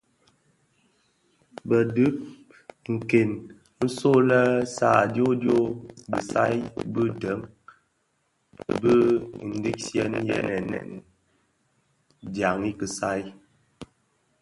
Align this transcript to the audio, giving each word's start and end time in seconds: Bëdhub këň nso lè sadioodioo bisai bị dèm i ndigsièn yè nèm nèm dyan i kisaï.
Bëdhub 1.67 2.15
këň 3.09 3.29
nso 3.83 4.11
lè 4.29 4.39
sadioodioo 4.75 5.63
bisai 6.11 6.55
bị 6.93 7.03
dèm 7.21 7.41
i 8.91 8.95
ndigsièn 9.57 10.13
yè 10.29 10.37
nèm 10.49 10.65
nèm 10.71 10.89
dyan 12.33 12.59
i 12.69 12.71
kisaï. 12.79 13.21